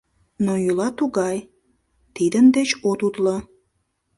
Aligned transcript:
Но 0.45 0.53
йӱла 0.63 0.89
тугай, 0.99 1.37
тидын 2.15 2.45
деч 2.55 2.69
от 2.89 2.99
утло. 3.07 3.37